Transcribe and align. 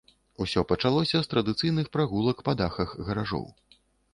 Усё 0.45 0.61
пачалося 0.71 1.21
з 1.25 1.29
традыцыйных 1.33 1.91
прагулак 1.99 2.41
па 2.49 2.57
дахах 2.63 2.99
гаражоў. 3.11 3.47